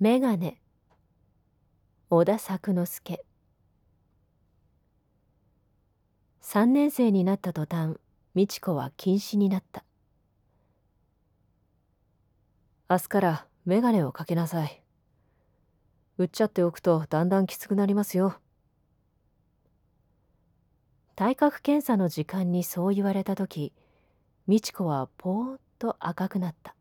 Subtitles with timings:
[0.00, 0.60] メガネ
[2.08, 3.24] 小田作之助。
[6.40, 7.96] 3年生になった途端
[8.36, 9.84] 美智子は禁止になった。
[12.88, 14.84] 明日からメガネをかけなさい。
[16.16, 18.36] 売っちゃっておくとだんだんきつくなりますよ。
[21.16, 23.72] 体格検査の時間にそう言われた時
[24.46, 26.76] 美智子はぽーっと赤くなった。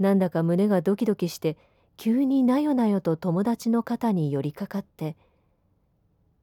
[0.00, 1.56] なんだか胸がドキドキして
[1.98, 5.14] 急になよなよと友達の肩に寄りかかって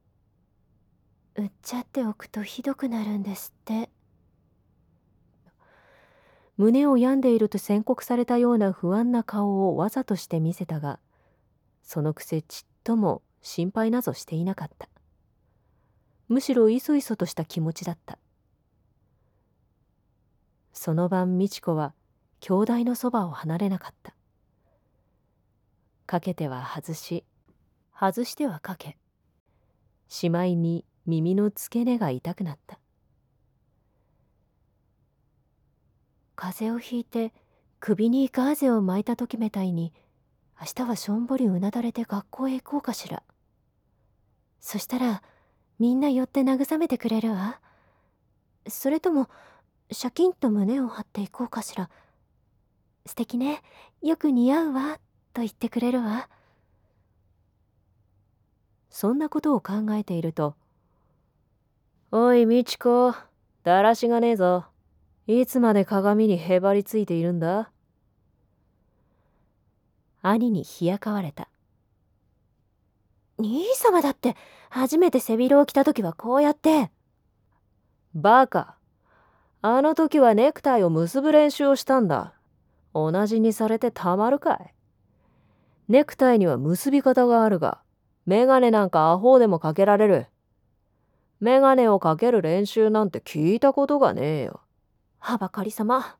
[1.36, 3.90] 「売っちゃっておくとひどくなるんですって」
[6.56, 11.00] 胸を病んでいると宣告されたような不安な顔をわざとして見せたが
[11.82, 14.88] そのくせちっとも心配なぞしていなかった。
[16.28, 18.20] むしろいそいそとした気持ちだった。
[20.74, 21.94] その晩美智子は
[22.40, 24.14] 兄弟のそばを離れなかった。
[26.06, 27.26] かけては外し
[28.00, 28.98] 外してはかけ
[30.08, 32.80] しまいに耳の付け根が痛くなった。
[36.36, 37.34] 風邪をひいて
[37.80, 39.92] 首にガーゼを巻いた時みたいに
[40.60, 43.24] 明日はしょんぼりうなだれて学校へ行こうかしら。
[44.60, 45.24] そしたら
[45.80, 47.60] みんな寄って慰めてくれるわ。
[48.68, 49.30] それとも
[49.92, 51.90] シャキンと胸を張っていこうかしら。
[53.08, 53.62] 素敵ね。
[54.02, 55.00] よく似合うわ。
[55.34, 56.30] と言ってくれるわ。
[58.90, 60.56] そんなことを考えていると
[62.12, 63.14] 「おい美智子
[63.64, 64.66] だらしがねえぞ。
[65.28, 67.72] いつまで鏡にへばりついているんだ?」
[70.24, 71.48] 兄に冷やかわれた。
[73.38, 74.36] 兄様だって
[74.70, 76.90] 初めて背広を着た時はこうやって。
[78.16, 78.78] バカ。
[79.62, 82.34] あの時はネクタイを結ぶ練習をしたんだ
[83.06, 84.74] 同じにされてたまるかい？
[85.88, 87.80] ネクタイには結び方があるが、
[88.26, 90.28] メガネなんかアホでもかけられる。
[91.40, 94.62] メガネをかける練習なんて聞いたことがねえよ。
[95.20, 96.18] はばかり様。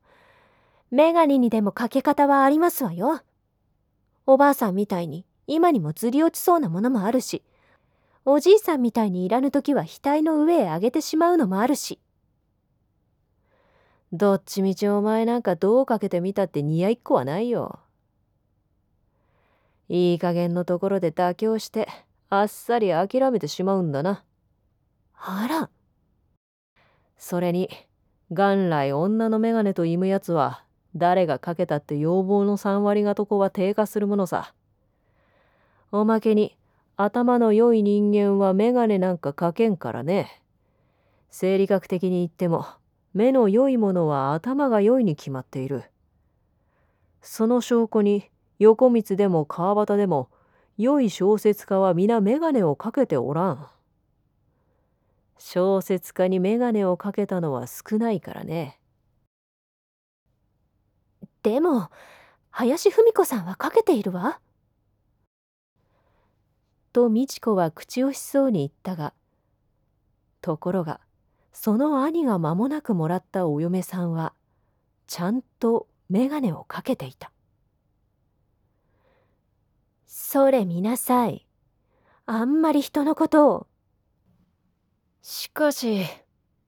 [0.92, 3.22] メガネにでもかけ方はありますわよ。
[4.26, 7.44] おばあさんみたいに今にもずり落ちそうなものもあるし、
[8.26, 12.00] おじいさんみたいにいらぬ時は額の上へ上げてしまうのもあるし。
[14.14, 17.80] どっちみちお前なんかどうかけてみたって似合いっこはないよ。
[19.90, 21.90] いい加減のところで妥協して
[22.30, 24.24] あっさり諦めてしまうんだな。
[25.16, 25.70] あら。
[27.18, 27.70] それに
[28.30, 30.64] 元来女の眼鏡と言むやつは
[30.96, 34.54] 誰がかけたって要望の3割がとこは低下するものさ。
[35.92, 36.56] おまけに
[36.96, 40.42] 頭の良い人間は眼鏡なんかかけんからね。
[41.30, 42.68] 生理学的に言っても
[43.18, 45.86] 目の良いものは頭が良いに決まっている。
[47.20, 48.30] その証拠に
[48.60, 50.30] 横光でも川端でも
[50.78, 53.68] 良い小説家は皆眼鏡をかけておらん。
[55.40, 58.80] 小説家に眼鏡をかけたのは少ないからね。
[61.42, 61.90] でも
[62.52, 64.40] 林芙美子さんはかけているわ。
[66.94, 69.16] と美智子は口をしそうに言ったが
[70.42, 71.00] ところが
[71.60, 74.34] その兄が間もなくもらったお嫁さんは
[75.08, 77.32] ちゃんと眼鏡をかけていた。
[80.06, 81.48] それ見なさい。
[82.28, 83.68] あんまり人のことを。
[85.24, 86.06] しかし、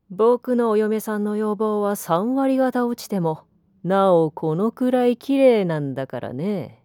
[0.09, 3.43] 僕のお嫁さんの要望は3割方落ちても、
[3.83, 6.83] なおこのくらい綺麗なんだからね。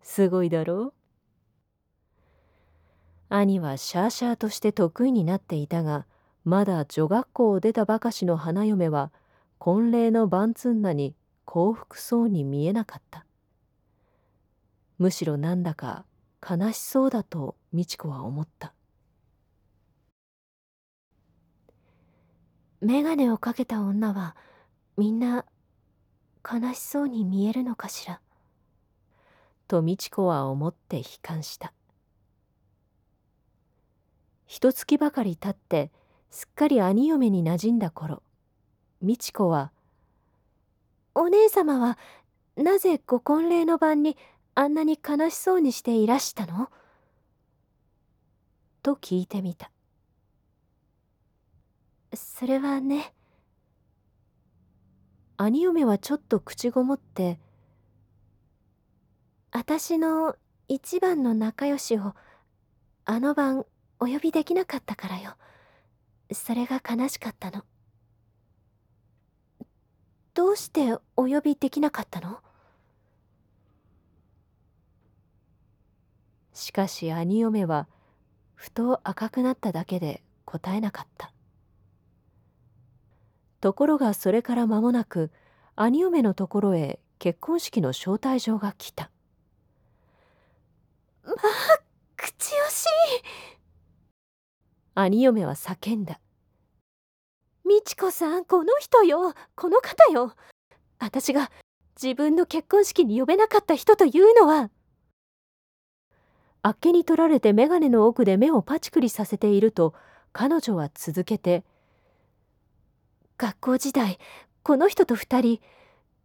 [0.00, 0.84] すごいだろ？
[0.84, 0.94] う
[3.30, 6.06] 兄はシャーシャーとして得意になっていたが、
[6.44, 9.12] まだ女学校を出たばかしの花嫁は、
[9.58, 11.14] 婚礼の晩ンナに
[11.44, 13.24] 幸福そうに見えなかった。
[14.98, 16.04] むしろなんだか
[16.48, 18.74] 悲しそうだと美智子は思った。
[22.80, 24.36] 眼鏡をかけた女は
[24.96, 25.44] みんな
[26.44, 28.20] 悲しそうに見えるのかしら。
[29.68, 31.72] と美智子は思って悲観した。
[34.46, 35.92] 一月ばかり経って
[36.32, 38.22] すっかり兄嫁になじんだ頃
[39.02, 39.70] 美智子は
[41.14, 41.98] 「お姉様は
[42.56, 44.16] なぜご婚礼の晩に
[44.54, 46.70] あんなに悲しそうにしていらしたの？
[48.82, 49.70] と聞いてみた。
[52.14, 53.12] それはね
[55.36, 57.38] 兄嫁はちょっと口ごもって
[59.50, 60.34] 私の
[60.68, 62.14] 一番の仲良しを
[63.04, 63.66] あの晩
[64.00, 65.34] お呼びできなかったからよ。
[66.34, 67.64] それが悲しかったの。
[70.34, 72.38] どうしてお呼びできなかったの？
[76.54, 77.88] しかし兄嫁は
[78.54, 81.32] ふと赤くなっただけで答えなかった。
[83.60, 85.30] ところがそれから間もなく
[85.76, 89.10] 兄嫁のところへ結婚式の招待状が来た。
[91.24, 91.36] まあ
[92.16, 92.88] 口惜しい
[94.94, 96.20] 兄嫁は叫んだ。
[97.64, 99.34] 美智子さんこの人よ。
[99.54, 100.34] この方よ。
[100.98, 101.50] 私が
[102.00, 104.70] 自分の結婚式に呼べなかった人というのは。
[106.62, 109.94] あっけに取られて眼鏡の奥で目をパチクリさせていると
[110.32, 111.64] 彼女は続けて
[113.36, 114.18] 学校時代
[114.62, 115.60] この人と2人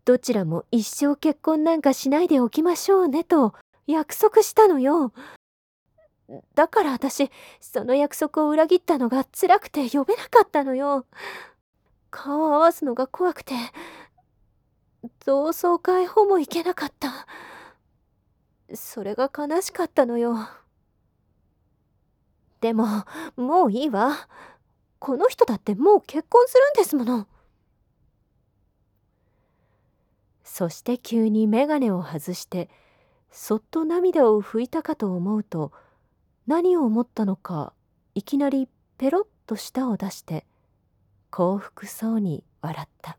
[0.05, 3.55] どちらも一生結婚なんかしないでおきましょうねと
[3.87, 5.11] 約束したのよ。
[6.55, 7.31] だから私
[7.61, 11.05] その約束を裏切ったのが辛くて呼べなかったのよ。
[12.09, 13.53] 顔を合わすのが怖くて
[15.25, 17.27] 同窓会ほも行けなかった。
[18.73, 20.49] それが悲しかったのよ。
[22.59, 22.87] でも
[23.35, 24.27] もういいわ。
[24.99, 27.27] この人だってもう結婚するんですもの。
[30.43, 32.69] そして急に眼鏡を外して
[33.29, 35.71] そっと涙を拭いたかと思うと
[36.47, 37.73] 何を思ったのか
[38.15, 40.45] いきなりペロッと舌を出して
[41.29, 43.17] 幸福そうに笑った。